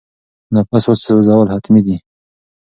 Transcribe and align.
نفس 0.55 0.83
وسوځول 0.89 1.47
حتمي 1.53 1.81
نه 1.81 1.85
دي. 1.87 1.97